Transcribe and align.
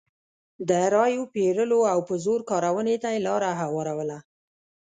د 0.69 0.71
رایو 0.95 1.23
پېرلو 1.33 1.79
او 1.93 1.99
په 2.07 2.15
زور 2.23 2.39
کارونې 2.51 2.95
ته 3.03 3.07
یې 3.13 3.19
لار 3.27 3.41
هواروله. 3.61 4.17